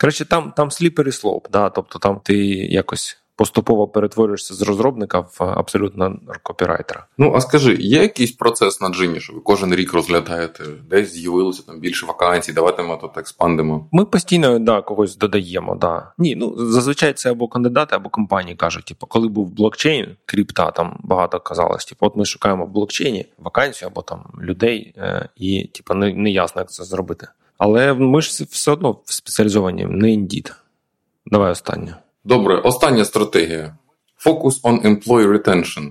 [0.00, 5.36] Коротше, там там сліпері слоп, да, тобто там ти якось поступово перетворюєшся з розробника в
[5.38, 7.06] абсолютно копірайтера.
[7.18, 11.62] Ну а скажи, є якийсь процес на джині, що ви кожен рік розглядаєте, десь з'явилося
[11.66, 13.88] там більше вакансій, давайте ми тут експандимо.
[13.92, 15.74] Ми постійно да, когось додаємо.
[15.74, 16.12] Да.
[16.18, 21.00] Ні, ну зазвичай це або кандидати, або компанії кажуть, типу, коли був блокчейн, крипта, там
[21.02, 25.94] багато казалось, типу, от ми шукаємо в блокчейні вакансію або там людей, е, і типу,
[25.94, 27.28] не, не ясно, як це зробити.
[27.58, 30.52] Але ми ж все одно спеціалізовані, не індіт.
[31.26, 31.96] Давай останнє.
[32.28, 33.76] Добре, остання стратегія.
[34.26, 35.90] Focus on employee retention.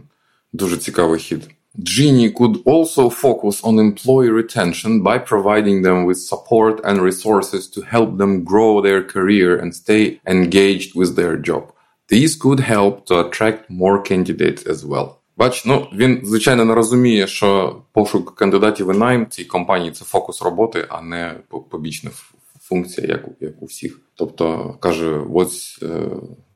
[0.53, 1.49] Дуже цікавий хід.
[1.75, 7.81] Genie could also focus on employee retention by providing them with support and resources to
[7.95, 10.03] help them grow their career and stay
[10.35, 11.63] engaged with their job.
[12.11, 15.07] These could help to attract more candidates as well.
[15.37, 20.41] Бач, ну він звичайно не розуміє, що пошук кандидатів і найм цій компанії це фокус
[20.41, 21.35] роботи, а не
[21.71, 22.11] побічна
[22.69, 23.99] функція, як у, як у всіх.
[24.15, 26.09] Тобто каже: ось е,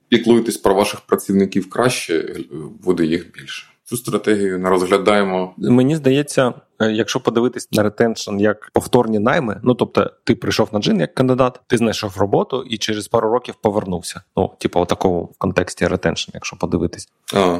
[0.10, 2.44] піклуйтесь про ваших працівників краще, е,
[2.84, 3.68] буде їх більше.
[3.84, 5.54] Цю стратегію не розглядаємо.
[5.58, 10.80] Мені здається, е, якщо подивитись на retention як повторні найми, ну тобто, ти прийшов на
[10.80, 14.22] Djinni як кандидат, ти знайшов роботу і через пару років повернувся.
[14.38, 17.08] Ну, типу, такого в контексті retention, якщо подивитись.
[17.34, 17.60] А,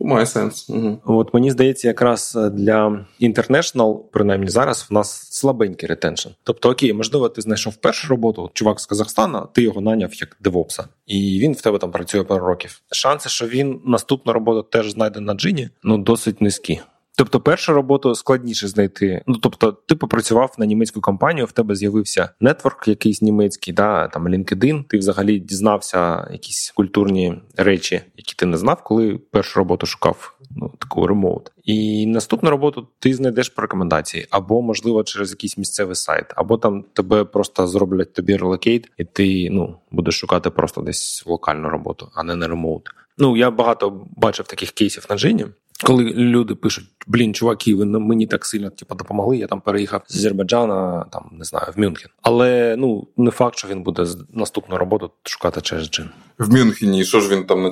[0.00, 0.70] Має сенс.
[0.70, 0.98] Угу.
[1.04, 6.28] От мені здається, якраз е, для International, принаймні зараз, в нас слабенький retention.
[6.44, 10.73] Тобто, окей, можливо, ти знайшов першу роботу, чувак з Казахстана, ти його наняв як DevOps
[10.73, 12.82] а, і він в тебе там працює пару років.
[12.92, 16.80] Шанси, що він наступну роботу теж знайде на Djinni, ну досить низькі.
[17.20, 19.22] Тобто, першу роботу складніше знайти.
[19.26, 24.28] Ну тобто, ти попрацював на німецьку компанію, в тебе з'явився network, якийсь німецький, да там
[24.28, 30.34] LinkedIn, Ти взагалі дізнався якісь культурні речі, які ти не знав, коли першу роботу шукав.
[30.50, 31.52] Ну, таку remote.
[31.64, 36.84] І наступну роботу ти знайдеш по рекомендації, або, можливо, через якийсь місцевий сайт, або там
[36.92, 42.22] тебе просто зроблять тобі relocate, і ти ну будеш шукати просто десь локальну роботу, а
[42.22, 42.88] не на remote.
[43.18, 45.46] Ну я багато бачив таких кейсів на джині.
[45.84, 50.16] Коли люди пишуть, блін, чуваки, ви мені так сильно типу, допомогли, я там переїхав з
[50.16, 52.10] Азербайджана, там не знаю, в Мюнхен.
[52.22, 56.08] Але ну не факт, що він буде наступну роботу шукати через джин.
[56.38, 57.70] В Мюнхені, що ж він там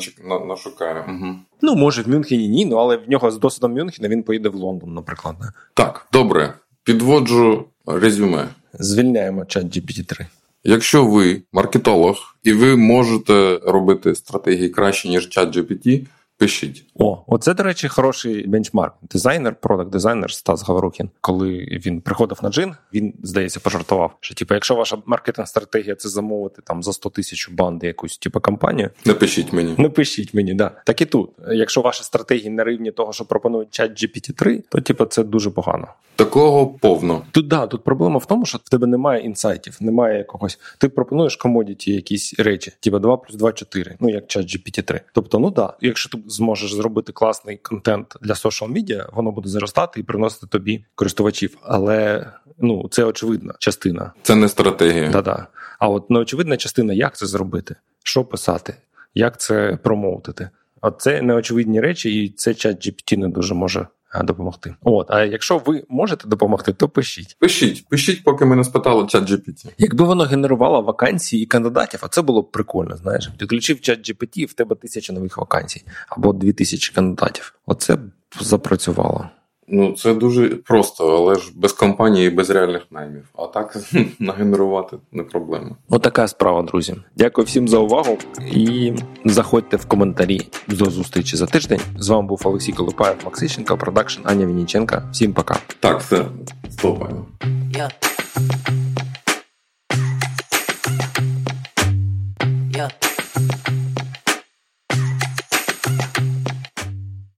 [0.48, 1.04] нашукає?
[1.08, 1.34] Угу.
[1.62, 4.54] Ну, може, в Мюнхені ні, ну але в нього з досвідом Мюнхена він поїде в
[4.54, 5.36] Лондон, наприклад.
[5.74, 6.54] Так, добре.
[6.84, 8.48] Підводжу резюме.
[8.72, 10.26] Звільняємо чат GPT-3.
[10.64, 16.06] Якщо ви маркетолог і ви можете робити стратегії краще, ніж чат GPT,
[16.38, 16.84] Пишіть.
[16.94, 18.94] О, оце, до речі, хороший бенчмарк.
[19.02, 21.10] Дизайнер, продакт дизайнер Стас Гаврухін.
[21.20, 21.50] Коли
[21.86, 26.62] він приходив на джин, він здається пожартував, що типу, якщо ваша маркетинг стратегія це замовити
[26.62, 28.90] там за 100 тисяч банди якусь типу компанію.
[29.04, 29.74] Напишіть мені.
[29.78, 30.70] Напишіть мені, да.
[30.84, 31.30] Так і тут.
[31.52, 35.88] Якщо ваші стратегії на рівні того, що пропонують чат GPT-3, то типу, це дуже погано.
[36.16, 37.26] Такого повно.
[37.30, 40.58] Тут да, тут проблема в тому, що в тебе немає інсайтів, немає якогось.
[40.78, 45.00] Ти пропонуєш комодіті якісь речі, типу 2 плюс 2– 4, ну як чат GPT-3.
[45.12, 50.00] Тобто, ну да, якщо ти зможеш зробити класний контент для social media, воно буде зростати
[50.00, 51.58] і приносити тобі користувачів.
[51.62, 52.26] Але
[52.58, 54.12] ну це очевидна частина.
[54.22, 55.10] Це не стратегія.
[55.10, 55.46] Да-да.
[55.78, 58.74] А от неочевидна частина, як це зробити, що писати,
[59.14, 60.50] як це промоутити.
[60.80, 64.74] А це неочевидні речі, і це чат GPT не дуже може допомогти.
[64.82, 67.36] От, а якщо ви можете допомогти, то пишіть.
[67.38, 69.72] Пишіть, пишіть, поки ми не спитали чат GPT.
[69.78, 72.96] Якби воно генерувало вакансії і кандидатів, а це було б прикольно.
[72.96, 77.54] Знаєш, підключив чат GPT, в тебе тисяча нових вакансій або дві тисячі кандидатів.
[77.66, 78.00] Оце б
[78.40, 79.28] запрацювало.
[79.70, 83.24] Ну, це дуже просто, але ж без компанії, без реальних наймів.
[83.36, 83.76] А так
[84.18, 85.70] нагенерувати не проблема.
[85.88, 86.94] Отака справа, друзі.
[87.16, 88.18] Дякую всім за увагу
[88.52, 88.92] і
[89.24, 91.80] заходьте в коментарі до зустрічі за тиждень.
[91.98, 95.08] З вами був Олексій Колупаєв, Максищенко, продакшн Аня Вініченка.
[95.12, 95.56] Всім пока.
[95.80, 96.24] Так, все,
[96.70, 97.26] стопаємо.